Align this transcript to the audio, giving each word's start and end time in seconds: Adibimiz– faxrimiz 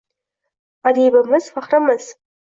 Adibimiz– 0.91 1.51
faxrimiz 1.59 2.11